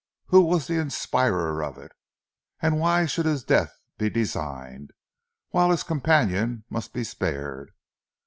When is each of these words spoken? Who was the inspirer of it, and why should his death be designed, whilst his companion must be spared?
Who 0.29 0.41
was 0.41 0.65
the 0.65 0.79
inspirer 0.79 1.61
of 1.63 1.77
it, 1.77 1.91
and 2.59 2.79
why 2.79 3.05
should 3.05 3.27
his 3.27 3.43
death 3.43 3.77
be 3.99 4.09
designed, 4.09 4.93
whilst 5.51 5.71
his 5.83 5.87
companion 5.87 6.63
must 6.71 6.91
be 6.91 7.03
spared? 7.03 7.71